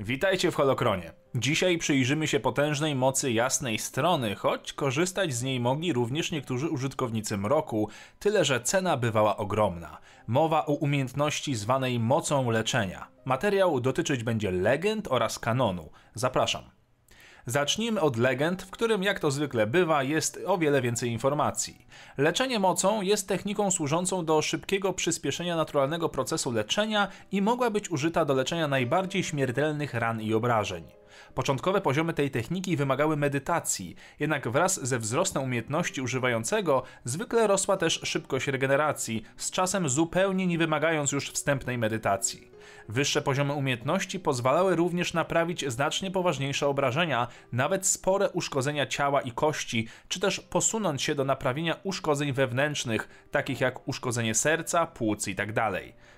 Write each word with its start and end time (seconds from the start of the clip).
Witajcie 0.00 0.50
w 0.50 0.54
Holokronie. 0.54 1.12
Dzisiaj 1.34 1.78
przyjrzymy 1.78 2.26
się 2.26 2.40
potężnej 2.40 2.94
mocy 2.94 3.32
jasnej 3.32 3.78
strony, 3.78 4.34
choć 4.34 4.72
korzystać 4.72 5.34
z 5.34 5.42
niej 5.42 5.60
mogli 5.60 5.92
również 5.92 6.30
niektórzy 6.30 6.68
użytkownicy 6.68 7.38
mroku, 7.38 7.88
tyle 8.18 8.44
że 8.44 8.60
cena 8.60 8.96
bywała 8.96 9.36
ogromna. 9.36 9.98
Mowa 10.26 10.66
o 10.66 10.72
umiejętności 10.72 11.54
zwanej 11.54 11.98
mocą 11.98 12.50
leczenia. 12.50 13.06
Materiał 13.24 13.80
dotyczyć 13.80 14.24
będzie 14.24 14.50
legend 14.50 15.08
oraz 15.10 15.38
kanonu. 15.38 15.90
Zapraszam. 16.14 16.77
Zacznijmy 17.48 18.00
od 18.00 18.16
legend, 18.16 18.62
w 18.62 18.70
którym 18.70 19.02
jak 19.02 19.20
to 19.20 19.30
zwykle 19.30 19.66
bywa 19.66 20.02
jest 20.02 20.40
o 20.46 20.58
wiele 20.58 20.82
więcej 20.82 21.10
informacji. 21.10 21.86
Leczenie 22.18 22.58
mocą 22.58 23.02
jest 23.02 23.28
techniką 23.28 23.70
służącą 23.70 24.24
do 24.24 24.42
szybkiego 24.42 24.92
przyspieszenia 24.92 25.56
naturalnego 25.56 26.08
procesu 26.08 26.52
leczenia 26.52 27.08
i 27.32 27.42
mogła 27.42 27.70
być 27.70 27.90
użyta 27.90 28.24
do 28.24 28.34
leczenia 28.34 28.68
najbardziej 28.68 29.24
śmiertelnych 29.24 29.94
ran 29.94 30.20
i 30.22 30.34
obrażeń. 30.34 30.84
Początkowe 31.34 31.80
poziomy 31.80 32.12
tej 32.12 32.30
techniki 32.30 32.76
wymagały 32.76 33.16
medytacji, 33.16 33.96
jednak 34.20 34.48
wraz 34.48 34.86
ze 34.86 34.98
wzrostem 34.98 35.42
umiejętności 35.42 36.00
używającego 36.00 36.82
zwykle 37.04 37.46
rosła 37.46 37.76
też 37.76 38.00
szybkość 38.04 38.46
regeneracji, 38.46 39.22
z 39.36 39.50
czasem 39.50 39.88
zupełnie 39.88 40.46
nie 40.46 40.58
wymagając 40.58 41.12
już 41.12 41.30
wstępnej 41.30 41.78
medytacji. 41.78 42.50
Wyższe 42.88 43.22
poziomy 43.22 43.52
umiejętności 43.52 44.20
pozwalały 44.20 44.76
również 44.76 45.14
naprawić 45.14 45.68
znacznie 45.68 46.10
poważniejsze 46.10 46.66
obrażenia, 46.66 47.28
nawet 47.52 47.86
spore 47.86 48.30
uszkodzenia 48.30 48.86
ciała 48.86 49.20
i 49.20 49.32
kości, 49.32 49.88
czy 50.08 50.20
też 50.20 50.40
posunąć 50.40 51.02
się 51.02 51.14
do 51.14 51.24
naprawienia 51.24 51.76
uszkodzeń 51.82 52.32
wewnętrznych, 52.32 53.08
takich 53.30 53.60
jak 53.60 53.88
uszkodzenie 53.88 54.34
serca, 54.34 54.86
płuc 54.86 55.28
itd. 55.28 55.52
Tak 55.52 55.72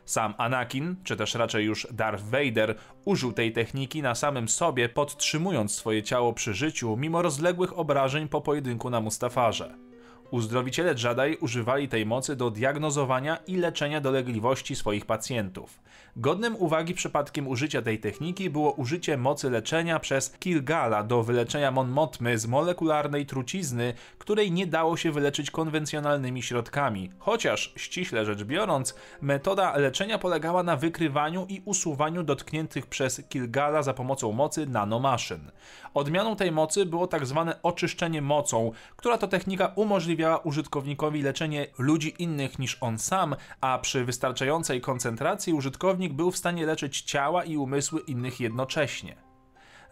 Sam 0.04 0.34
Anakin, 0.38 0.96
czy 1.04 1.16
też 1.16 1.34
raczej 1.34 1.64
już 1.64 1.86
Darth 1.90 2.24
Vader, 2.24 2.74
użył 3.04 3.32
tej 3.32 3.52
techniki 3.52 4.02
na 4.02 4.14
samym 4.14 4.48
sobie, 4.48 4.79
podtrzymując 4.88 5.74
swoje 5.74 6.02
ciało 6.02 6.32
przy 6.32 6.54
życiu 6.54 6.96
mimo 6.96 7.22
rozległych 7.22 7.78
obrażeń 7.78 8.28
po 8.28 8.40
pojedynku 8.40 8.90
na 8.90 9.00
Mustafarze. 9.00 9.89
Uzdrowiciele 10.30 10.90
Jedi 10.90 11.36
używali 11.40 11.88
tej 11.88 12.06
mocy 12.06 12.36
do 12.36 12.50
diagnozowania 12.50 13.38
i 13.46 13.56
leczenia 13.56 14.00
dolegliwości 14.00 14.76
swoich 14.76 15.06
pacjentów. 15.06 15.80
Godnym 16.16 16.56
uwagi 16.56 16.94
przypadkiem 16.94 17.48
użycia 17.48 17.82
tej 17.82 17.98
techniki 17.98 18.50
było 18.50 18.72
użycie 18.72 19.16
mocy 19.16 19.50
leczenia 19.50 19.98
przez 19.98 20.30
Kilgala 20.38 21.02
do 21.02 21.22
wyleczenia 21.22 21.70
Mon 21.70 21.88
Mothmy 21.90 22.38
z 22.38 22.46
molekularnej 22.46 23.26
trucizny, 23.26 23.94
której 24.18 24.52
nie 24.52 24.66
dało 24.66 24.96
się 24.96 25.12
wyleczyć 25.12 25.50
konwencjonalnymi 25.50 26.42
środkami, 26.42 27.10
chociaż 27.18 27.72
ściśle 27.76 28.24
rzecz 28.24 28.44
biorąc, 28.44 28.94
metoda 29.20 29.76
leczenia 29.76 30.18
polegała 30.18 30.62
na 30.62 30.76
wykrywaniu 30.76 31.46
i 31.48 31.62
usuwaniu 31.64 32.22
dotkniętych 32.22 32.86
przez 32.86 33.22
Kilgala 33.28 33.82
za 33.82 33.94
pomocą 33.94 34.32
mocy 34.32 34.66
nanomaszyn. 34.66 35.50
Odmianą 35.94 36.36
tej 36.36 36.52
mocy 36.52 36.86
było 36.86 37.06
tak 37.06 37.26
zwane 37.26 37.62
oczyszczenie 37.62 38.22
mocą, 38.22 38.72
która 38.96 39.18
to 39.18 39.28
technika 39.28 39.72
umożliwia 39.76 40.19
umożliwiała 40.20 40.38
użytkownikowi 40.38 41.22
leczenie 41.22 41.66
ludzi 41.78 42.14
innych 42.18 42.58
niż 42.58 42.78
on 42.80 42.98
sam, 42.98 43.36
a 43.60 43.78
przy 43.78 44.04
wystarczającej 44.04 44.80
koncentracji 44.80 45.52
użytkownik 45.52 46.12
był 46.12 46.30
w 46.30 46.36
stanie 46.36 46.66
leczyć 46.66 47.02
ciała 47.02 47.44
i 47.44 47.56
umysły 47.56 48.00
innych 48.00 48.40
jednocześnie. 48.40 49.16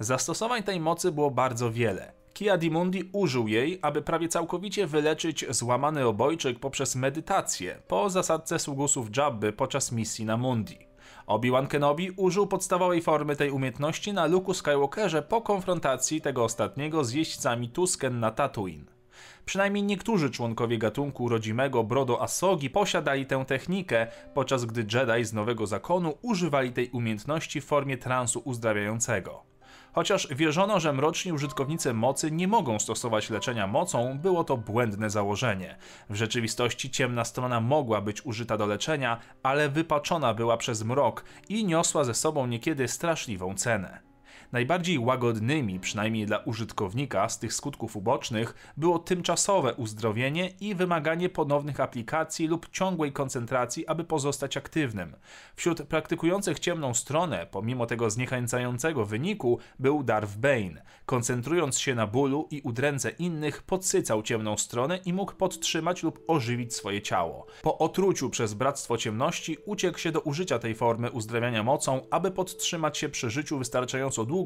Zastosowań 0.00 0.62
tej 0.62 0.80
mocy 0.80 1.12
było 1.12 1.30
bardzo 1.30 1.70
wiele. 1.70 2.12
Kia 2.34 2.56
Dimundi 2.58 3.10
użył 3.12 3.48
jej, 3.48 3.78
aby 3.82 4.02
prawie 4.02 4.28
całkowicie 4.28 4.86
wyleczyć 4.86 5.44
złamany 5.50 6.06
obojczyk 6.06 6.58
poprzez 6.58 6.96
medytację, 6.96 7.82
po 7.88 8.10
zasadce 8.10 8.58
sługusów 8.58 9.16
Jabby 9.16 9.52
podczas 9.52 9.92
misji 9.92 10.24
na 10.24 10.36
Mundi. 10.36 10.78
Obi-Wan 11.26 11.66
Kenobi 11.66 12.10
użył 12.16 12.46
podstawowej 12.46 13.02
formy 13.02 13.36
tej 13.36 13.50
umiejętności 13.50 14.12
na 14.12 14.28
Luke'u 14.28 14.54
Skywalkerze 14.54 15.22
po 15.22 15.42
konfrontacji 15.42 16.20
tego 16.20 16.44
ostatniego 16.44 17.04
z 17.04 17.12
jeźdźcami 17.12 17.68
Tusken 17.68 18.20
na 18.20 18.30
Tatooine. 18.30 18.97
Przynajmniej 19.44 19.82
niektórzy 19.84 20.30
członkowie 20.30 20.78
gatunku 20.78 21.28
rodzimego 21.28 21.84
Brodo 21.84 22.22
Asogi 22.22 22.70
posiadali 22.70 23.26
tę 23.26 23.44
technikę, 23.44 24.06
podczas 24.34 24.64
gdy 24.64 24.80
Jedi 24.80 25.24
z 25.24 25.32
Nowego 25.32 25.66
Zakonu 25.66 26.18
używali 26.22 26.72
tej 26.72 26.90
umiejętności 26.90 27.60
w 27.60 27.64
formie 27.64 27.98
transu 27.98 28.42
uzdrawiającego. 28.44 29.48
Chociaż 29.92 30.28
wierzono, 30.34 30.80
że 30.80 30.92
mroczni 30.92 31.32
użytkownicy 31.32 31.94
mocy 31.94 32.30
nie 32.30 32.48
mogą 32.48 32.78
stosować 32.78 33.30
leczenia 33.30 33.66
mocą, 33.66 34.18
było 34.18 34.44
to 34.44 34.56
błędne 34.56 35.10
założenie. 35.10 35.76
W 36.10 36.14
rzeczywistości 36.14 36.90
ciemna 36.90 37.24
strona 37.24 37.60
mogła 37.60 38.00
być 38.00 38.26
użyta 38.26 38.56
do 38.56 38.66
leczenia, 38.66 39.18
ale 39.42 39.68
wypaczona 39.68 40.34
była 40.34 40.56
przez 40.56 40.84
mrok 40.84 41.24
i 41.48 41.64
niosła 41.64 42.04
ze 42.04 42.14
sobą 42.14 42.46
niekiedy 42.46 42.88
straszliwą 42.88 43.54
cenę. 43.54 44.07
Najbardziej 44.52 44.98
łagodnymi, 44.98 45.80
przynajmniej 45.80 46.26
dla 46.26 46.38
użytkownika, 46.38 47.28
z 47.28 47.38
tych 47.38 47.54
skutków 47.54 47.96
ubocznych 47.96 48.72
było 48.76 48.98
tymczasowe 48.98 49.74
uzdrowienie 49.74 50.50
i 50.60 50.74
wymaganie 50.74 51.28
ponownych 51.28 51.80
aplikacji 51.80 52.46
lub 52.46 52.70
ciągłej 52.70 53.12
koncentracji, 53.12 53.86
aby 53.86 54.04
pozostać 54.04 54.56
aktywnym. 54.56 55.16
Wśród 55.56 55.82
praktykujących 55.82 56.58
ciemną 56.58 56.94
stronę, 56.94 57.46
pomimo 57.50 57.86
tego 57.86 58.10
zniechęcającego 58.10 59.04
wyniku, 59.04 59.58
był 59.78 60.02
Darth 60.02 60.36
Bane. 60.36 60.82
Koncentrując 61.06 61.78
się 61.78 61.94
na 61.94 62.06
bólu 62.06 62.48
i 62.50 62.60
udręce 62.60 63.10
innych, 63.10 63.62
podsycał 63.62 64.22
ciemną 64.22 64.56
stronę 64.56 64.96
i 65.04 65.12
mógł 65.12 65.32
podtrzymać 65.32 66.02
lub 66.02 66.24
ożywić 66.28 66.74
swoje 66.74 67.02
ciało. 67.02 67.46
Po 67.62 67.78
otruciu 67.78 68.30
przez 68.30 68.54
Bractwo 68.54 68.98
Ciemności 68.98 69.56
uciekł 69.66 69.98
się 69.98 70.12
do 70.12 70.20
użycia 70.20 70.58
tej 70.58 70.74
formy 70.74 71.10
uzdrawiania 71.10 71.62
mocą, 71.62 72.00
aby 72.10 72.30
podtrzymać 72.30 72.98
się 72.98 73.08
przy 73.08 73.30
życiu 73.30 73.58
wystarczająco 73.58 74.24
długo, 74.24 74.37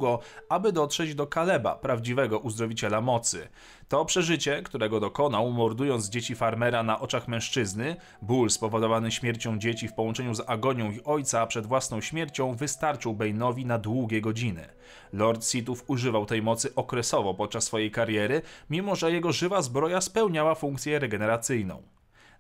aby 0.49 0.73
dotrzeć 0.73 1.15
do 1.15 1.27
Kaleba, 1.27 1.75
prawdziwego 1.75 2.39
uzdrowiciela 2.39 3.01
mocy. 3.01 3.49
To 3.89 4.05
przeżycie, 4.05 4.63
którego 4.63 5.01
dokonał, 5.01 5.51
mordując 5.51 6.09
dzieci 6.09 6.35
farmera 6.35 6.83
na 6.83 7.01
oczach 7.01 7.29
mężczyzny, 7.29 7.97
ból 8.23 8.51
spowodowany 8.51 9.11
śmiercią 9.11 9.59
dzieci 9.59 9.89
w 9.89 9.95
połączeniu 9.95 10.35
z 10.35 10.43
agonią 10.47 10.91
ich 10.91 11.09
ojca 11.09 11.47
przed 11.47 11.67
własną 11.67 12.01
śmiercią, 12.01 12.55
wystarczył 12.55 13.15
Bane'owi 13.15 13.67
na 13.67 13.79
długie 13.79 14.21
godziny. 14.21 14.69
Lord 15.13 15.47
Sithów 15.47 15.85
używał 15.87 16.27
tej 16.27 16.43
mocy 16.43 16.75
okresowo 16.75 17.35
podczas 17.35 17.65
swojej 17.65 17.91
kariery, 17.91 18.43
mimo 18.71 18.97
że 18.97 19.13
jego 19.13 19.33
żywa 19.33 19.63
zbroja 19.63 20.01
spełniała 20.01 20.55
funkcję 20.55 20.99
regeneracyjną. 20.99 21.92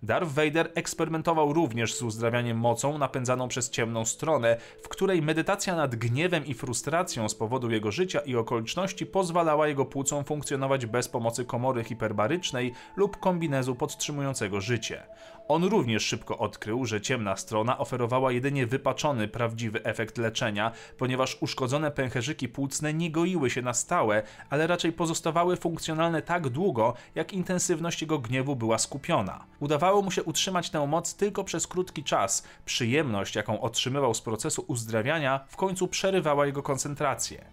Darth 0.04 0.32
Vader 0.32 0.70
eksperymentował 0.74 1.52
również 1.52 1.94
z 1.94 2.02
uzdrawianiem 2.02 2.58
mocą 2.58 2.98
napędzaną 2.98 3.48
przez 3.48 3.70
ciemną 3.70 4.04
stronę, 4.04 4.56
w 4.82 4.88
której 4.88 5.22
medytacja 5.22 5.76
nad 5.76 5.96
gniewem 5.96 6.46
i 6.46 6.54
frustracją 6.54 7.28
z 7.28 7.34
powodu 7.34 7.70
jego 7.70 7.92
życia 7.92 8.20
i 8.20 8.36
okoliczności 8.36 9.06
pozwalała 9.06 9.68
jego 9.68 9.84
płucom 9.84 10.24
funkcjonować 10.24 10.86
bez 10.86 11.08
pomocy 11.08 11.44
komory 11.44 11.84
hiperbarycznej 11.84 12.72
lub 12.96 13.16
kombinezu 13.16 13.74
podtrzymującego 13.74 14.60
życie. 14.60 15.02
On 15.52 15.64
również 15.64 16.04
szybko 16.04 16.38
odkrył, 16.38 16.86
że 16.86 17.00
ciemna 17.00 17.36
strona 17.36 17.78
oferowała 17.78 18.32
jedynie 18.32 18.66
wypaczony, 18.66 19.28
prawdziwy 19.28 19.84
efekt 19.84 20.18
leczenia, 20.18 20.72
ponieważ 20.98 21.36
uszkodzone 21.40 21.90
pęcherzyki 21.90 22.48
płucne 22.48 22.94
nie 22.94 23.10
goiły 23.10 23.50
się 23.50 23.62
na 23.62 23.74
stałe, 23.74 24.22
ale 24.50 24.66
raczej 24.66 24.92
pozostawały 24.92 25.56
funkcjonalne 25.56 26.22
tak 26.22 26.48
długo, 26.48 26.94
jak 27.14 27.32
intensywność 27.32 28.00
jego 28.00 28.18
gniewu 28.18 28.56
była 28.56 28.78
skupiona. 28.78 29.44
Udawało 29.60 30.02
mu 30.02 30.10
się 30.10 30.22
utrzymać 30.22 30.70
tę 30.70 30.86
moc 30.86 31.14
tylko 31.14 31.44
przez 31.44 31.66
krótki 31.66 32.04
czas. 32.04 32.46
Przyjemność, 32.64 33.34
jaką 33.34 33.60
otrzymywał 33.60 34.14
z 34.14 34.20
procesu 34.20 34.64
uzdrawiania, 34.66 35.40
w 35.48 35.56
końcu 35.56 35.88
przerywała 35.88 36.46
jego 36.46 36.62
koncentrację. 36.62 37.44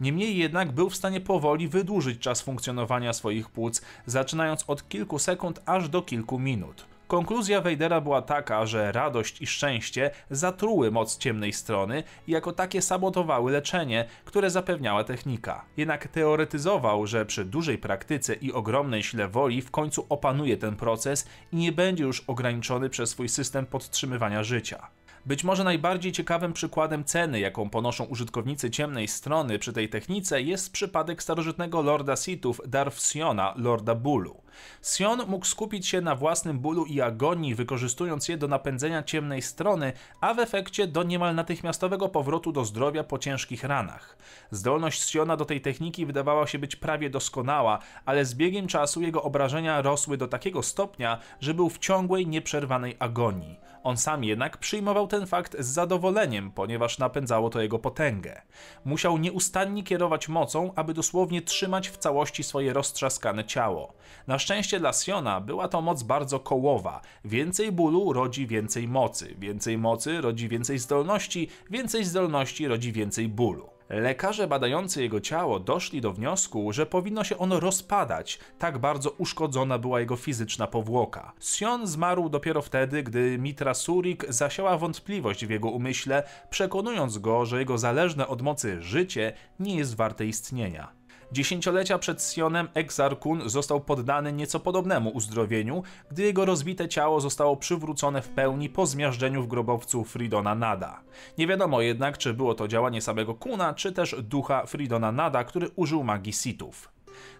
Niemniej 0.00 0.36
jednak 0.36 0.72
był 0.72 0.90
w 0.90 0.96
stanie 0.96 1.20
powoli 1.20 1.68
wydłużyć 1.68 2.18
czas 2.18 2.42
funkcjonowania 2.42 3.12
swoich 3.12 3.50
płuc, 3.50 3.82
zaczynając 4.06 4.64
od 4.66 4.88
kilku 4.88 5.18
sekund 5.18 5.62
aż 5.66 5.88
do 5.88 6.02
kilku 6.02 6.38
minut. 6.38 6.93
Konkluzja 7.14 7.60
Wejdera 7.60 8.00
była 8.00 8.22
taka, 8.22 8.66
że 8.66 8.92
radość 8.92 9.42
i 9.42 9.46
szczęście 9.46 10.10
zatruły 10.30 10.90
moc 10.90 11.18
ciemnej 11.18 11.52
strony 11.52 12.02
i 12.26 12.32
jako 12.32 12.52
takie 12.52 12.82
sabotowały 12.82 13.52
leczenie, 13.52 14.04
które 14.24 14.50
zapewniała 14.50 15.04
technika. 15.04 15.64
Jednak 15.76 16.08
teoretyzował, 16.08 17.06
że 17.06 17.26
przy 17.26 17.44
dużej 17.44 17.78
praktyce 17.78 18.34
i 18.34 18.52
ogromnej 18.52 19.02
sile 19.02 19.28
woli 19.28 19.62
w 19.62 19.70
końcu 19.70 20.06
opanuje 20.08 20.56
ten 20.56 20.76
proces 20.76 21.28
i 21.52 21.56
nie 21.56 21.72
będzie 21.72 22.04
już 22.04 22.20
ograniczony 22.20 22.90
przez 22.90 23.10
swój 23.10 23.28
system 23.28 23.66
podtrzymywania 23.66 24.44
życia. 24.44 24.88
Być 25.26 25.44
może 25.44 25.64
najbardziej 25.64 26.12
ciekawym 26.12 26.52
przykładem 26.52 27.04
ceny, 27.04 27.40
jaką 27.40 27.70
ponoszą 27.70 28.04
użytkownicy 28.04 28.70
ciemnej 28.70 29.08
strony 29.08 29.58
przy 29.58 29.72
tej 29.72 29.88
technice, 29.88 30.42
jest 30.42 30.72
przypadek 30.72 31.22
starożytnego 31.22 31.82
lorda 31.82 32.16
Sithów 32.16 32.60
Darth 32.66 33.02
Siona, 33.02 33.54
lorda 33.56 33.94
bólu. 33.94 34.42
Sion 34.82 35.22
mógł 35.28 35.46
skupić 35.46 35.88
się 35.88 36.00
na 36.00 36.14
własnym 36.14 36.58
bólu 36.58 36.84
i 36.84 37.00
agonii, 37.00 37.54
wykorzystując 37.54 38.28
je 38.28 38.36
do 38.36 38.48
napędzenia 38.48 39.02
ciemnej 39.02 39.42
strony, 39.42 39.92
a 40.20 40.34
w 40.34 40.38
efekcie 40.38 40.86
do 40.86 41.02
niemal 41.02 41.34
natychmiastowego 41.34 42.08
powrotu 42.08 42.52
do 42.52 42.64
zdrowia 42.64 43.04
po 43.04 43.18
ciężkich 43.18 43.64
ranach. 43.64 44.16
Zdolność 44.50 45.10
Siona 45.10 45.36
do 45.36 45.44
tej 45.44 45.60
techniki 45.60 46.06
wydawała 46.06 46.46
się 46.46 46.58
być 46.58 46.76
prawie 46.76 47.10
doskonała, 47.10 47.78
ale 48.04 48.24
z 48.24 48.34
biegiem 48.34 48.66
czasu 48.66 49.02
jego 49.02 49.22
obrażenia 49.22 49.82
rosły 49.82 50.16
do 50.16 50.28
takiego 50.28 50.62
stopnia, 50.62 51.18
że 51.40 51.54
był 51.54 51.70
w 51.70 51.78
ciągłej, 51.78 52.26
nieprzerwanej 52.26 52.96
agonii. 52.98 53.63
On 53.84 53.96
sam 53.96 54.24
jednak 54.24 54.58
przyjmował 54.58 55.06
ten 55.06 55.26
fakt 55.26 55.56
z 55.58 55.66
zadowoleniem, 55.66 56.50
ponieważ 56.50 56.98
napędzało 56.98 57.50
to 57.50 57.62
jego 57.62 57.78
potęgę. 57.78 58.42
Musiał 58.84 59.18
nieustannie 59.18 59.82
kierować 59.82 60.28
mocą, 60.28 60.72
aby 60.74 60.94
dosłownie 60.94 61.42
trzymać 61.42 61.88
w 61.88 61.96
całości 61.96 62.42
swoje 62.42 62.72
roztrzaskane 62.72 63.44
ciało. 63.44 63.94
Na 64.26 64.38
szczęście 64.38 64.80
dla 64.80 64.92
Siona 64.92 65.40
była 65.40 65.68
to 65.68 65.80
moc 65.80 66.02
bardzo 66.02 66.40
kołowa. 66.40 67.00
Więcej 67.24 67.72
bólu 67.72 68.12
rodzi 68.12 68.46
więcej 68.46 68.88
mocy, 68.88 69.34
więcej 69.38 69.78
mocy 69.78 70.20
rodzi 70.20 70.48
więcej 70.48 70.78
zdolności, 70.78 71.48
więcej 71.70 72.04
zdolności 72.04 72.68
rodzi 72.68 72.92
więcej 72.92 73.28
bólu. 73.28 73.73
Lekarze 73.88 74.46
badający 74.46 75.02
jego 75.02 75.20
ciało 75.20 75.60
doszli 75.60 76.00
do 76.00 76.12
wniosku, 76.12 76.72
że 76.72 76.86
powinno 76.86 77.24
się 77.24 77.38
ono 77.38 77.60
rozpadać, 77.60 78.38
tak 78.58 78.78
bardzo 78.78 79.10
uszkodzona 79.10 79.78
była 79.78 80.00
jego 80.00 80.16
fizyczna 80.16 80.66
powłoka. 80.66 81.32
Sion 81.40 81.86
zmarł 81.86 82.28
dopiero 82.28 82.62
wtedy, 82.62 83.02
gdy 83.02 83.38
Mitra 83.38 83.74
Surik 83.74 84.26
zasiała 84.28 84.78
wątpliwość 84.78 85.46
w 85.46 85.50
jego 85.50 85.70
umyśle, 85.70 86.22
przekonując 86.50 87.18
go, 87.18 87.46
że 87.46 87.58
jego 87.58 87.78
zależne 87.78 88.28
od 88.28 88.42
mocy 88.42 88.82
życie 88.82 89.32
nie 89.60 89.76
jest 89.76 89.96
warte 89.96 90.26
istnienia. 90.26 91.03
Dziesięciolecia 91.32 91.98
przed 91.98 92.24
Sionem 92.24 92.68
Exarkun 92.74 93.48
został 93.48 93.80
poddany 93.80 94.32
nieco 94.32 94.60
podobnemu 94.60 95.10
uzdrowieniu, 95.10 95.82
gdy 96.10 96.22
jego 96.22 96.44
rozbite 96.44 96.88
ciało 96.88 97.20
zostało 97.20 97.56
przywrócone 97.56 98.22
w 98.22 98.28
pełni 98.28 98.68
po 98.68 98.86
zmiażdżeniu 98.86 99.42
w 99.42 99.48
grobowcu 99.48 100.04
Fridona 100.04 100.54
Nada. 100.54 101.00
Nie 101.38 101.46
wiadomo 101.46 101.80
jednak, 101.80 102.18
czy 102.18 102.34
było 102.34 102.54
to 102.54 102.68
działanie 102.68 103.00
samego 103.00 103.34
Kuna, 103.34 103.74
czy 103.74 103.92
też 103.92 104.16
ducha 104.22 104.66
Fridona 104.66 105.12
Nada, 105.12 105.44
który 105.44 105.68
użył 105.76 106.04
magii 106.04 106.32
Sithów. 106.32 106.93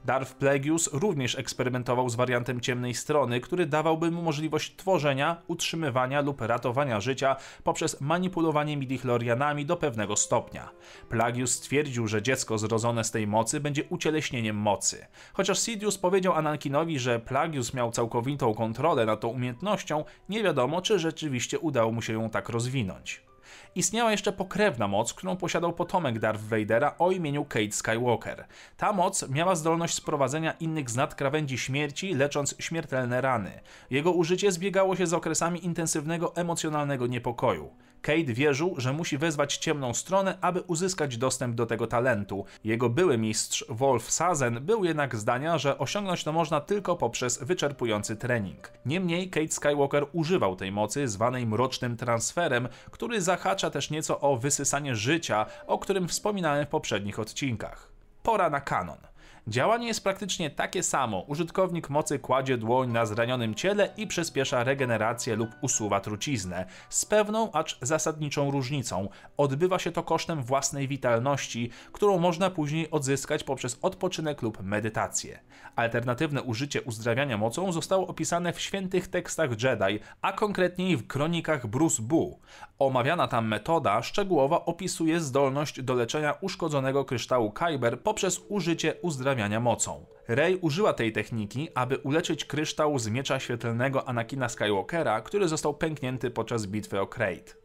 Darth 0.04 0.34
Plagueis 0.34 0.92
również 0.92 1.38
eksperymentował 1.38 2.08
z 2.08 2.14
wariantem 2.14 2.60
ciemnej 2.60 2.94
strony, 2.94 3.40
który 3.40 3.66
dawałby 3.66 4.10
mu 4.10 4.22
możliwość 4.22 4.76
tworzenia, 4.76 5.42
utrzymywania 5.46 6.20
lub 6.20 6.40
ratowania 6.40 7.00
życia 7.00 7.36
poprzez 7.64 8.00
manipulowanie 8.00 8.76
midichlorianami 8.76 9.66
do 9.66 9.76
pewnego 9.76 10.16
stopnia. 10.16 10.70
Plagius 11.08 11.52
stwierdził, 11.52 12.06
że 12.06 12.22
dziecko 12.22 12.58
zrodzone 12.58 13.04
z 13.04 13.10
tej 13.10 13.26
mocy 13.26 13.60
będzie 13.60 13.84
ucieleśnieniem 13.84 14.56
mocy. 14.56 15.06
Chociaż 15.32 15.58
Sidious 15.58 15.98
powiedział 15.98 16.32
Anakinowi, 16.32 16.98
że 16.98 17.20
Plagius 17.20 17.74
miał 17.74 17.90
całkowitą 17.90 18.54
kontrolę 18.54 19.06
nad 19.06 19.20
tą 19.20 19.28
umiejętnością, 19.28 20.04
nie 20.28 20.42
wiadomo, 20.42 20.82
czy 20.82 20.98
rzeczywiście 20.98 21.58
udało 21.58 21.92
mu 21.92 22.02
się 22.02 22.12
ją 22.12 22.30
tak 22.30 22.48
rozwinąć 22.48 23.33
istniała 23.74 24.10
jeszcze 24.10 24.32
pokrewna 24.32 24.88
moc, 24.88 25.14
którą 25.14 25.36
posiadał 25.36 25.72
potomek 25.72 26.18
Darth 26.18 26.44
Vadera 26.44 26.94
o 26.98 27.10
imieniu 27.10 27.44
Kate 27.44 27.72
Skywalker. 27.72 28.46
Ta 28.76 28.92
moc 28.92 29.28
miała 29.28 29.54
zdolność 29.54 29.94
sprowadzenia 29.94 30.52
innych 30.52 30.90
z 30.90 30.96
nadkrawędzi 30.96 31.58
śmierci, 31.58 32.14
lecząc 32.14 32.54
śmiertelne 32.58 33.20
rany. 33.20 33.60
Jego 33.90 34.12
użycie 34.12 34.52
zbiegało 34.52 34.96
się 34.96 35.06
z 35.06 35.14
okresami 35.14 35.64
intensywnego 35.64 36.36
emocjonalnego 36.36 37.06
niepokoju. 37.06 37.70
Kate 38.04 38.34
wierzył, 38.34 38.74
że 38.78 38.92
musi 38.92 39.18
wezwać 39.18 39.56
ciemną 39.56 39.94
stronę, 39.94 40.38
aby 40.40 40.60
uzyskać 40.60 41.16
dostęp 41.16 41.54
do 41.54 41.66
tego 41.66 41.86
talentu. 41.86 42.44
Jego 42.64 42.88
były 42.88 43.18
mistrz 43.18 43.64
Wolf 43.68 44.10
Sazen 44.10 44.60
był 44.60 44.84
jednak 44.84 45.16
zdania, 45.16 45.58
że 45.58 45.78
osiągnąć 45.78 46.24
to 46.24 46.32
można 46.32 46.60
tylko 46.60 46.96
poprzez 46.96 47.44
wyczerpujący 47.44 48.16
trening. 48.16 48.72
Niemniej 48.86 49.30
Kate 49.30 49.48
Skywalker 49.48 50.06
używał 50.12 50.56
tej 50.56 50.72
mocy 50.72 51.08
zwanej 51.08 51.46
mrocznym 51.46 51.96
transferem, 51.96 52.68
który 52.90 53.20
zahacza 53.22 53.70
też 53.70 53.90
nieco 53.90 54.20
o 54.20 54.36
wysysanie 54.36 54.94
życia, 54.94 55.46
o 55.66 55.78
którym 55.78 56.08
wspominałem 56.08 56.66
w 56.66 56.68
poprzednich 56.68 57.18
odcinkach. 57.18 57.88
Pora 58.22 58.50
na 58.50 58.60
kanon. 58.60 59.13
Działanie 59.48 59.86
jest 59.86 60.04
praktycznie 60.04 60.50
takie 60.50 60.82
samo. 60.82 61.20
Użytkownik 61.20 61.90
mocy 61.90 62.18
kładzie 62.18 62.58
dłoń 62.58 62.92
na 62.92 63.06
zranionym 63.06 63.54
ciele 63.54 63.90
i 63.96 64.06
przyspiesza 64.06 64.64
regenerację 64.64 65.36
lub 65.36 65.50
usuwa 65.60 66.00
truciznę. 66.00 66.66
Z 66.88 67.04
pewną, 67.04 67.52
acz 67.52 67.78
zasadniczą 67.82 68.50
różnicą. 68.50 69.08
Odbywa 69.36 69.78
się 69.78 69.92
to 69.92 70.02
kosztem 70.02 70.42
własnej 70.42 70.88
witalności, 70.88 71.70
którą 71.92 72.18
można 72.18 72.50
później 72.50 72.90
odzyskać 72.90 73.44
poprzez 73.44 73.78
odpoczynek 73.82 74.42
lub 74.42 74.62
medytację. 74.62 75.38
Alternatywne 75.76 76.42
użycie 76.42 76.82
uzdrawiania 76.82 77.38
mocą 77.38 77.72
zostało 77.72 78.06
opisane 78.06 78.52
w 78.52 78.60
świętych 78.60 79.08
tekstach 79.08 79.50
Jedi, 79.62 80.00
a 80.22 80.32
konkretniej 80.32 80.96
w 80.96 81.06
kronikach 81.06 81.66
Bruce 81.66 82.02
Bu. 82.02 82.40
Omawiana 82.78 83.28
tam 83.28 83.48
metoda 83.48 84.02
szczegółowo 84.02 84.64
opisuje 84.64 85.20
zdolność 85.20 85.82
do 85.82 85.94
leczenia 85.94 86.34
uszkodzonego 86.40 87.04
kryształu 87.04 87.52
Kyber 87.52 88.00
poprzez 88.00 88.40
użycie 88.48 88.94
uzdrawiania 89.14 89.61
mocą. 89.61 90.06
Rey 90.28 90.58
użyła 90.61 90.93
tej 90.93 91.12
techniki, 91.12 91.69
aby 91.75 91.99
uleczyć 91.99 92.44
kryształ 92.44 92.99
z 92.99 93.08
miecza 93.08 93.40
świetlnego 93.40 94.08
Anakina 94.08 94.49
Skywalkera, 94.49 95.20
który 95.20 95.49
został 95.49 95.75
pęknięty 95.75 96.31
podczas 96.31 96.66
bitwy 96.66 97.00
o 97.00 97.06
Krayt. 97.06 97.56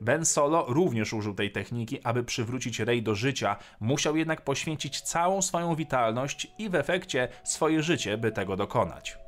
Ben 0.00 0.24
Solo 0.24 0.64
również 0.68 1.12
użył 1.12 1.34
tej 1.34 1.52
techniki, 1.52 2.02
aby 2.04 2.24
przywrócić 2.24 2.80
Rey 2.80 3.02
do 3.02 3.14
życia, 3.14 3.56
musiał 3.80 4.16
jednak 4.16 4.44
poświęcić 4.44 5.00
całą 5.00 5.42
swoją 5.42 5.74
witalność 5.74 6.46
i 6.58 6.68
w 6.68 6.74
efekcie 6.74 7.28
swoje 7.44 7.82
życie, 7.82 8.18
by 8.18 8.32
tego 8.32 8.56
dokonać. 8.56 9.23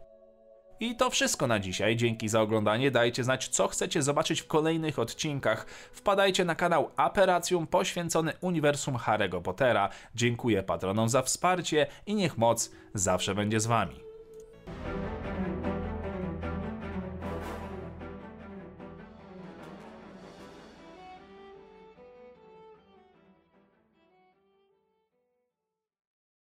I 0.81 0.97
to 0.97 1.11
wszystko 1.11 1.47
na 1.47 1.59
dzisiaj. 1.59 1.97
Dzięki 1.97 2.29
za 2.29 2.41
oglądanie. 2.41 2.91
Dajcie 2.91 3.25
znać, 3.25 3.49
co 3.49 3.69
chcecie 3.69 4.03
zobaczyć 4.03 4.41
w 4.41 4.47
kolejnych 4.47 4.99
odcinkach. 4.99 5.67
Wpadajcie 5.93 6.45
na 6.45 6.55
kanał 6.55 6.91
Aperacjum 6.97 7.67
poświęcony 7.67 8.33
uniwersum 8.41 8.95
Harry'ego 8.95 9.43
Pottera. 9.43 9.89
Dziękuję 10.15 10.63
patronom 10.63 11.09
za 11.09 11.23
wsparcie 11.23 11.87
i 12.07 12.15
niech 12.15 12.39
moc 12.39 12.71
zawsze 12.95 13.35
będzie 13.35 13.61
z 13.61 13.67
wami. 13.67 14.06